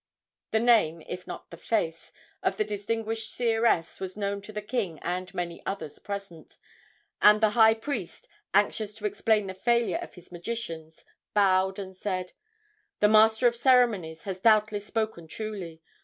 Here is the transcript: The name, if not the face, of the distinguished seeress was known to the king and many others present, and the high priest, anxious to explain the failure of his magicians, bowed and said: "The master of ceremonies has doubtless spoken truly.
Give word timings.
The 0.49 0.59
name, 0.59 1.03
if 1.07 1.27
not 1.27 1.51
the 1.51 1.57
face, 1.57 2.11
of 2.41 2.57
the 2.57 2.63
distinguished 2.63 3.31
seeress 3.31 3.99
was 3.99 4.17
known 4.17 4.41
to 4.41 4.51
the 4.51 4.63
king 4.63 4.97
and 5.03 5.31
many 5.31 5.63
others 5.63 5.99
present, 5.99 6.57
and 7.21 7.39
the 7.39 7.51
high 7.51 7.75
priest, 7.75 8.27
anxious 8.51 8.95
to 8.95 9.05
explain 9.05 9.45
the 9.45 9.53
failure 9.53 9.99
of 10.01 10.15
his 10.15 10.31
magicians, 10.31 11.05
bowed 11.35 11.77
and 11.77 11.95
said: 11.95 12.31
"The 12.99 13.09
master 13.09 13.45
of 13.45 13.55
ceremonies 13.55 14.23
has 14.23 14.39
doubtless 14.39 14.87
spoken 14.87 15.27
truly. 15.27 15.83